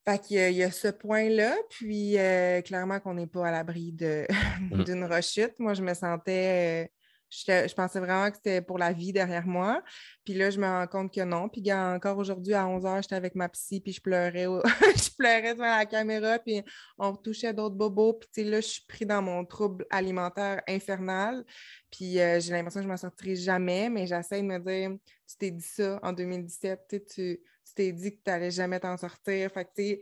[0.06, 4.84] Fait qu'il y, a ce point-là, puis euh, clairement qu'on n'est pas à l'abri mmh.
[4.84, 5.54] d'une rechute.
[5.60, 6.88] Moi, je me sentais euh,
[7.32, 9.82] je, pensais vraiment que c'était pour la vie derrière moi.
[10.26, 11.48] Puis là, je me rends compte que non.
[11.48, 14.46] Puis encore aujourd'hui, à 11 h, j'étais avec ma psy, puis je pleurais.
[14.96, 16.62] je pleurais devant la caméra, puis
[16.98, 18.20] on retouchait d'autres bobos.
[18.34, 21.46] Puis là, je suis pris dans mon trouble alimentaire infernal.
[21.90, 24.92] Puis euh, j'ai l'impression que je ne m'en sortirai jamais, mais j'essaie de me dire,
[25.28, 27.40] tu t'es dit ça en 2017, tu
[27.74, 29.52] t'es dit que tu n'allais jamais t'en sortir.
[29.52, 30.02] Fait que,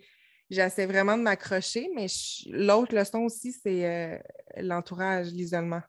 [0.49, 2.07] j'essaie vraiment de m'accrocher, mais
[2.47, 4.17] l'autre leçon aussi, c'est euh,
[4.57, 5.81] l'entourage, l'isolement.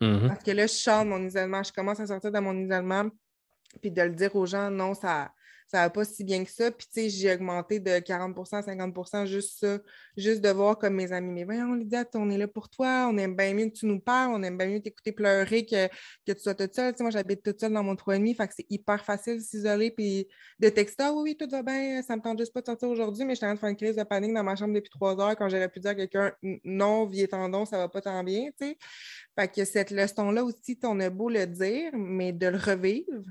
[0.00, 0.28] Mm-hmm.
[0.28, 3.08] Parce que là, je sors de mon isolement, je commence à sortir de mon isolement,
[3.80, 5.32] puis de le dire aux gens, non, ça,
[5.68, 6.70] ça va pas si bien que ça.
[6.70, 9.78] Puis, tu sais, j'ai augmenté de 40% à 50% juste ça,
[10.16, 11.32] juste de voir comme mes amis.
[11.32, 14.00] Mais voyons, Lydia, on est là pour toi, on aime bien mieux que tu nous
[14.00, 15.88] parles, on aime bien mieux t'écouter pleurer que,
[16.26, 16.92] que tu sois toute seule.
[16.92, 19.42] Tu sais, moi, j'habite toute seule dans mon 3,5, fait que c'est hyper facile de
[19.42, 20.28] s'isoler puis
[20.60, 22.88] de texter, ah oui, oui, tout va bien, ça me tente juste pas de sortir
[22.88, 24.74] aujourd'hui, mais je suis en train de faire une crise de panique dans ma chambre
[24.74, 26.32] depuis trois heures quand j'aurais pu dire à quelqu'un,
[26.64, 28.78] non, vie et tendon, ça va pas tant bien, tu sais.
[29.38, 33.22] Fait que cette leçon-là aussi, on a beau le dire, mais de le revivre,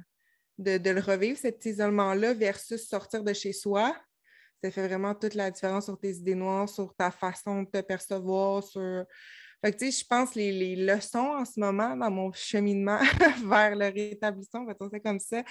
[0.58, 3.96] de, le revivre, cet isolement-là, versus sortir de chez soi,
[4.64, 7.82] ça fait vraiment toute la différence sur tes idées noires, sur ta façon de te
[7.82, 9.06] percevoir, sur.
[9.64, 13.00] Tu sais, je pense que les, leçons en ce moment dans mon cheminement
[13.46, 15.44] vers le rétablissement, c'est comme ça,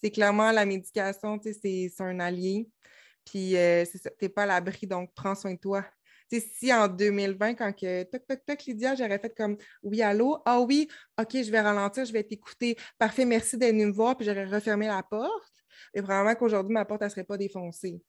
[0.00, 2.68] c'est clairement la médication, tu sais, c'est un allié.
[3.24, 5.84] Puis, euh, tu n'es pas à l'abri, donc prends soin de toi
[6.38, 10.60] si en 2020, quand que toc, toc, toc, Lydia, j'aurais fait comme oui, allô, ah
[10.60, 10.88] oui,
[11.18, 12.76] OK, je vais ralentir, je vais t'écouter.
[12.98, 15.54] Parfait, merci d'être venu me voir, puis j'aurais refermé la porte.
[15.94, 18.00] Et probablement qu'aujourd'hui, ma porte, elle ne serait pas défoncée.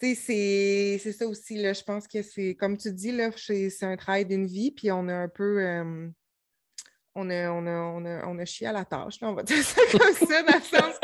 [0.00, 4.24] C'est ça aussi, là, je pense que c'est, comme tu dis, là, c'est un travail
[4.24, 5.62] d'une vie, puis on a un peu...
[5.62, 6.08] Euh,
[7.16, 9.80] on a, on, a, on, a, chié à la tâche, là, on va dire ça
[9.90, 10.94] comme ça, dans le sens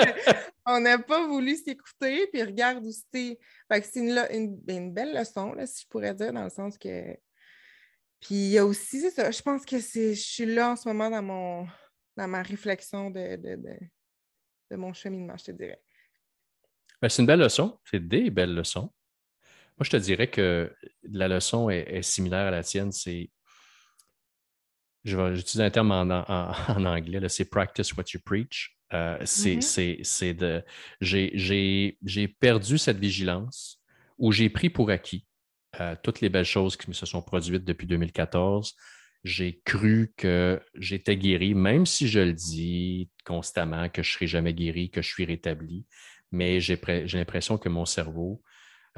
[0.64, 3.38] qu'on n'a pas voulu s'écouter, puis regarde où c'était.
[3.70, 7.16] c'est une, une, belle leçon, là, si je pourrais dire, dans le sens que.
[8.20, 11.10] Puis il y a aussi, ça, je pense que je suis là en ce moment
[11.10, 11.66] dans, mon,
[12.16, 13.58] dans ma réflexion de, de,
[14.70, 15.82] de, mon cheminement, je te dirais.
[17.00, 18.92] Ben, c'est une belle leçon, c'est des belles leçons.
[19.78, 20.72] Moi, je te dirais que
[21.02, 23.30] la leçon est similaire à la tienne, c'est
[25.04, 26.10] je vais utiliser un terme en,
[26.86, 28.76] anglais, c'est practice what you preach.
[28.92, 30.02] Euh, mm-hmm.
[30.04, 30.62] c'est de.
[31.00, 33.80] J'ai perdu cette vigilance
[34.18, 35.26] où j'ai pris pour acquis
[35.80, 38.74] euh, toutes les belles choses qui se sont produites depuis 2014.
[39.24, 44.26] J'ai cru que j'étais guéri, même si je le dis constamment que je ne serai
[44.26, 45.86] jamais guéri, que je suis rétabli.
[46.32, 46.78] Mais j'ai
[47.12, 48.42] l'impression que mon cerveau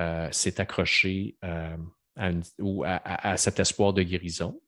[0.01, 1.77] euh, s'est accroché à,
[2.17, 4.59] à, cet espoir de guérison.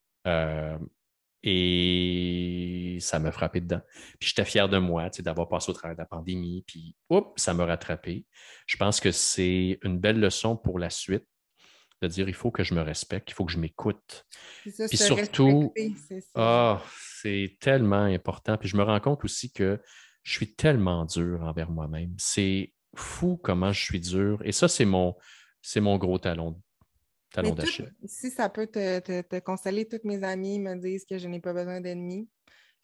[1.48, 3.80] Et ça m'a frappé dedans.
[4.18, 6.64] Puis j'étais fier de moi d'avoir passé au travers de la pandémie.
[6.66, 8.26] Puis, oups, ça m'a rattrapé.
[8.66, 11.24] Je pense que c'est une belle leçon pour la suite
[12.02, 14.26] de dire il faut que je me respecte, il faut que je m'écoute.
[14.62, 15.72] Puis surtout,
[16.34, 16.82] ah,
[17.20, 18.58] c'est tellement important.
[18.58, 19.80] Puis je me rends compte aussi que
[20.24, 22.12] je suis tellement dur envers moi-même.
[22.18, 24.42] C'est fou comment je suis dur.
[24.44, 25.14] Et ça, c'est mon,
[25.62, 26.60] c'est mon gros talon
[28.04, 31.52] si ça peut te, te, consoler, toutes mes amies me disent que je n'ai pas
[31.52, 32.28] besoin d'ennemis,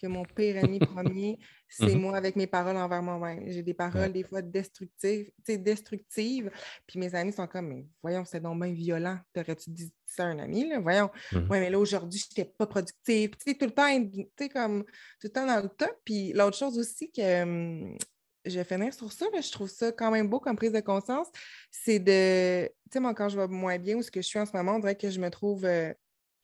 [0.03, 1.39] que mon pire ennemi premier,
[1.69, 2.01] c'est mhm.
[2.01, 3.45] moi avec mes paroles envers moi-même.
[3.47, 6.51] J'ai des paroles des fois destructives, destructives,
[6.87, 9.19] puis mes amis sont comme, mais voyons, c'est donc bien violent.
[9.33, 10.81] T'aurais-tu dit ça à un ami, là?
[10.81, 11.49] Voyons, mhm.
[11.49, 13.31] ouais, mais là, aujourd'hui, je n'étais pas productive.
[13.31, 15.97] Tout le temps, comme, tout le temps dans le top.
[16.05, 17.97] Puis l'autre chose aussi que hum,
[18.45, 20.81] je vais finir sur ça, mais je trouve ça quand même beau comme prise de
[20.81, 21.29] conscience.
[21.71, 24.39] C'est de, tu sais, moi, quand je vais moins bien ou ce que je suis
[24.39, 25.93] en ce moment, on dirait que je me trouve, euh,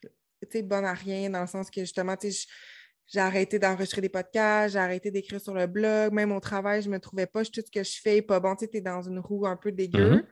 [0.00, 0.08] tu
[0.50, 2.46] sais, bonne à rien, dans le sens que justement, tu sais,
[3.06, 6.90] j'ai arrêté d'enregistrer des podcasts, j'ai arrêté d'écrire sur le blog, même au travail, je
[6.90, 9.18] me trouvais pas, tout ce que je fais pas bon, tu sais, es dans une
[9.18, 10.16] roue un peu dégueu.
[10.16, 10.24] Mm-hmm.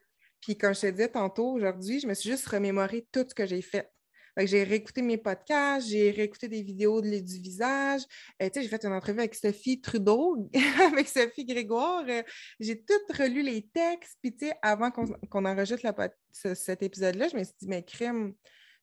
[0.42, 3.46] Puis comme je te disais tantôt, aujourd'hui, je me suis juste remémoré tout ce que
[3.46, 3.90] j'ai fait
[4.44, 8.02] j'ai réécouté mes podcasts, j'ai réécouté des vidéos de, du visage.
[8.42, 10.50] Euh, j'ai fait une entrevue avec Sophie Trudeau,
[10.92, 12.04] avec Sophie Grégoire.
[12.08, 12.22] Euh,
[12.60, 14.18] j'ai tout relu les textes.
[14.22, 15.90] Puis, avant qu'on enregistre
[16.32, 18.34] cet épisode-là, je me suis dit, mais crime,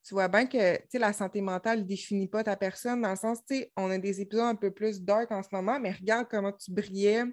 [0.03, 3.39] tu vois bien que la santé mentale ne définit pas ta personne, dans le sens,
[3.77, 6.71] on a des épisodes un peu plus dark en ce moment, mais regarde comment tu
[6.71, 7.23] brillais,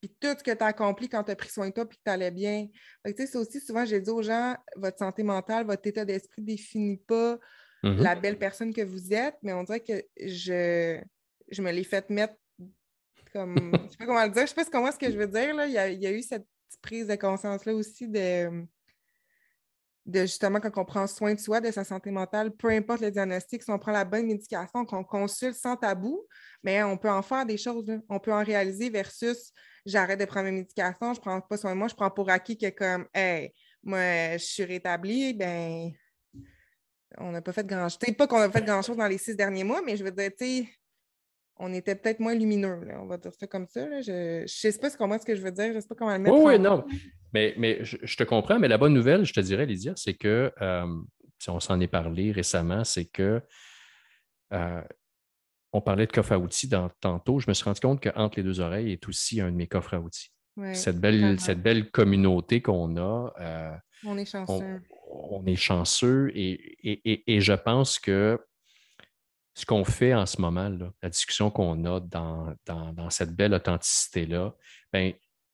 [0.00, 1.96] puis tout ce que tu as accompli quand tu as pris soin de toi puis
[1.96, 2.68] que tu allais bien.
[3.04, 6.96] C'est aussi souvent, j'ai dit aux gens, votre santé mentale, votre état d'esprit ne définit
[6.96, 7.38] pas
[7.84, 8.02] Mm-hmm.
[8.02, 11.00] la belle personne que vous êtes, mais on dirait que je,
[11.50, 12.34] je me l'ai fait mettre
[13.32, 13.56] comme.
[13.86, 15.54] je sais pas comment le dire, je sais pas comment ce que je veux dire.
[15.54, 15.66] Là.
[15.66, 16.46] Il, y a, eu cette
[16.80, 18.64] prise de conscience-là aussi de,
[20.06, 23.10] de justement quand on prend soin de soi, de sa santé mentale, peu importe le
[23.10, 26.24] diagnostic, si on prend la bonne médication, qu'on consulte sans tabou,
[26.62, 27.90] mais on peut en faire des choses.
[28.08, 29.52] On peut en réaliser versus
[29.84, 32.56] j'arrête de prendre mes médications, je prends pas soin de moi, je prends pour acquis
[32.56, 35.90] que comme hey, moi je suis rétablie, ben
[37.18, 37.98] on n'a pas fait grand-chose.
[38.16, 40.68] Pas qu'on a fait grand-chose dans les six derniers mois, mais je veux dire, tu
[41.58, 44.00] on était peut-être moins lumineux, on va dire ça comme ça.
[44.00, 46.12] Je ne sais pas comment ce que je veux dire, je ne sais pas comment
[46.12, 46.36] le mettre.
[46.36, 46.84] oui, non,
[47.32, 50.52] mais, mais je, te comprends, mais la bonne nouvelle, je te dirais, Lydia, c'est que,
[50.60, 50.86] euh,
[51.38, 53.40] si on s'en est parlé récemment, c'est que
[54.52, 54.82] euh,
[55.72, 57.38] on parlait de coffre à outils dans, tantôt.
[57.38, 59.94] Je me suis rendu compte qu'entre les deux oreilles est aussi un de mes coffres
[59.94, 60.30] à outils.
[60.74, 63.32] cette, belle, cette belle communauté qu'on a.
[63.40, 64.82] Euh, on est chanceux.
[65.10, 68.38] on est chanceux et, je pense que
[69.54, 70.70] ce qu'on fait en ce moment,
[71.02, 74.54] la discussion qu'on a dans, cette belle authenticité-là,
[74.92, 75.12] ben,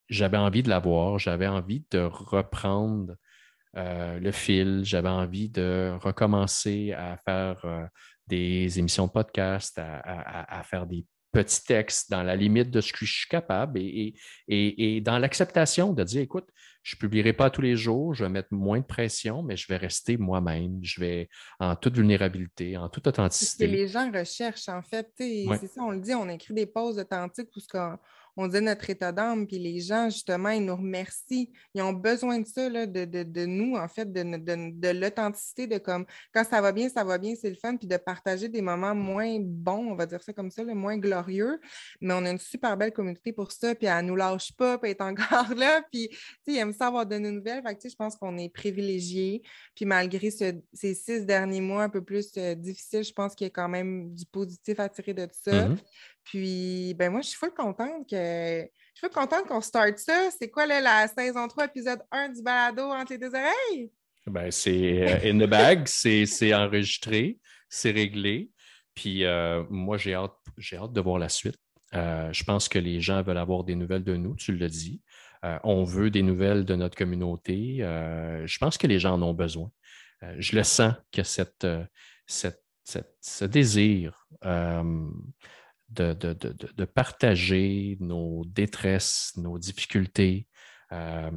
[0.08, 3.14] j'avais envie de l'avoir, j'avais envie de reprendre
[3.76, 7.84] euh, le fil, j'avais envie de recommencer à faire euh,
[8.26, 13.04] des émissions de podcast, à, faire des petits textes dans la limite de ce que
[13.04, 14.14] je suis capable et,
[14.48, 16.48] et dans l'acceptation de dire, écoute,
[16.82, 19.66] je ne publierai pas tous les jours, je vais mettre moins de pression, mais je
[19.68, 20.78] vais rester moi-même.
[20.82, 21.28] Je vais
[21.60, 23.46] en toute vulnérabilité, en toute authenticité.
[23.46, 25.12] C'est ce que les gens recherchent, en fait.
[25.18, 27.68] C'est ça, on le dit, on écrit des pauses authentiques où ce
[28.40, 31.50] on dit notre état d'âme, puis les gens, justement, ils nous remercient.
[31.74, 36.60] Ils ont besoin de ça, de, nous, en fait, de, l'authenticité, de comme quand ça
[36.60, 39.90] va bien, ça va bien, c'est le fun, puis de partager des moments moins bons,
[39.90, 41.58] on va dire ça comme ça, le moins glorieux.
[42.00, 44.78] Mais on a une super belle communauté pour ça, puis elle ne nous lâche pas,
[44.78, 46.08] puis elle est encore là, puis
[46.46, 47.62] ils aiment ça avoir de nos nouvelles.
[47.66, 49.42] Fait je pense qu'on est privilégiés.
[49.74, 53.48] Puis malgré ces six derniers mois un peu plus euh, difficiles, je pense qu'il y
[53.48, 55.50] a quand même du positif à tirer de ça.
[55.50, 55.78] Mm-hmm.
[56.28, 58.14] Puis, ben moi, je suis full contente que
[59.00, 60.28] Je suis contente qu'on starte ça.
[60.36, 63.92] C'est quoi la saison 3, épisode 1 du balado entre les deux oreilles?
[64.26, 67.38] Ben, c'est euh, in the bag, c'est enregistré,
[67.68, 68.50] c'est réglé.
[68.94, 70.34] Puis euh, moi, j'ai hâte,
[70.72, 71.56] hâte de voir la suite.
[71.94, 75.00] Euh, je pense que les gens veulent avoir des nouvelles de nous, tu l'as dit.
[75.62, 77.78] on veut des nouvelles de notre communauté.
[77.78, 79.70] je pense que les gens en ont besoin.
[80.38, 81.66] je le sens que cette,
[82.26, 84.26] ce désir
[85.88, 90.46] de, de, partager nos détresses, nos difficultés.
[90.92, 91.30] Euh,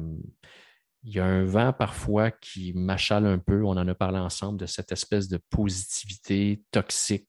[1.04, 3.64] il y a un vent parfois qui m'achale un peu.
[3.64, 7.28] On en a parlé ensemble de cette espèce de positivité toxique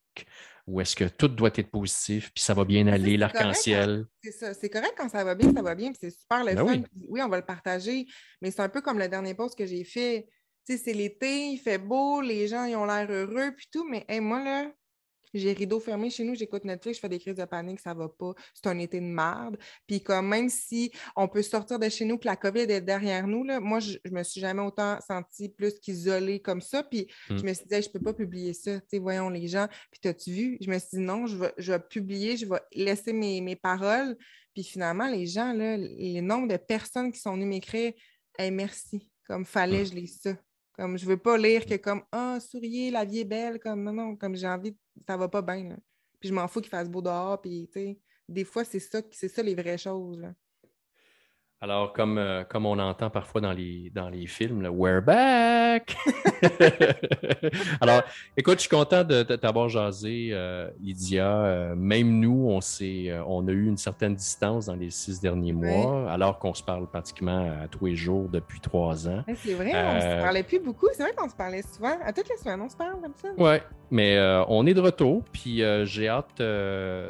[0.65, 4.05] où est-ce que tout doit être positif, puis ça va bien aller, l'arc-en-ciel.
[4.23, 6.65] C'est ça, c'est correct quand ça va bien, ça va bien, c'est super le ben
[6.65, 6.83] fun.
[7.09, 7.21] Oui.
[7.21, 8.05] on va le partager,
[8.41, 10.27] mais c'est un peu comme le dernier post que j'ai fait.
[10.65, 13.85] Tu sais, c'est l'été, il fait beau, les gens ils ont l'air heureux, puis tout,
[13.89, 14.71] mais moi, là,
[15.33, 18.09] j'ai rideau fermé chez nous, j'écoute Netflix, je fais des crises de panique, ça va
[18.09, 18.33] pas.
[18.53, 19.57] C'est un été de merde.
[19.87, 23.27] Puis comme même si on peut sortir de chez nous, que la COVID est derrière
[23.27, 26.83] nous, là, moi, je, je me suis jamais autant sentie plus qu'isolée comme ça.
[26.83, 27.45] Puis je mmh.
[27.45, 28.79] me suis dit, je peux pas publier ça.
[28.81, 29.67] Tu sais, voyons les gens.
[29.91, 30.57] Puis t'as-tu vu?
[30.61, 33.55] Je me suis dit, non, je vais, je vais publier, je vais laisser mes, mes
[33.55, 34.17] paroles.
[34.53, 37.93] Puis finalement, les gens, là, les nombres de personnes qui sont venues m'écrire,
[38.37, 39.85] hey, merci, comme fallait, mmh.
[39.85, 40.35] je lis ça.
[40.73, 43.93] Comme je veux pas lire que comme Ah, souriez, la vie est belle, comme non,
[43.93, 44.75] non, comme j'ai envie,
[45.07, 45.77] ça va pas bien.
[46.19, 49.01] Puis je m'en fous qu'il fasse beau dehors, puis tu sais, des fois, c'est ça,
[49.11, 50.19] c'est ça les vraies choses.
[50.19, 50.33] Là.
[51.63, 55.95] Alors, comme, euh, comme on entend parfois dans les, dans les films, We're back!
[57.79, 58.01] Alors,
[58.35, 61.25] écoute, je suis content de, t'avoir jasé, euh, Lydia.
[61.25, 66.11] Euh, même nous, on, on a eu une certaine distance dans les six derniers mois,
[66.11, 69.23] alors qu'on se parle pratiquement à tous les jours depuis trois ans.
[69.33, 70.89] C'est vrai, on ne se parlait plus beaucoup.
[70.91, 71.95] C'est vrai qu'on se parlait souvent.
[72.03, 73.29] À toutes les semaines, on se parle comme ça.
[73.37, 73.55] Oui,
[73.89, 76.39] mais on est de retour, puis j'ai hâte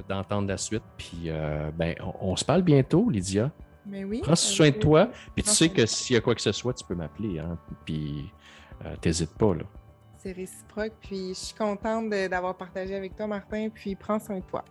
[0.08, 0.84] d'entendre la suite.
[0.96, 1.32] Puis,
[1.76, 3.50] ben, on se parle bientôt, Lydia.
[3.86, 4.22] Mais oui.
[4.24, 5.10] Prends soin de toi.
[5.36, 7.40] Puis tu sais que s'il y a quoi que ce soit, tu peux m'appeler.
[7.40, 8.32] Hein, puis
[8.86, 9.54] euh, t'hésites pas.
[9.54, 9.64] là.
[10.18, 10.94] C'est réciproque.
[11.02, 13.70] Puis je suis contente d'avoir partagé avec toi, Martin.
[13.74, 14.64] Puis prends soin de toi.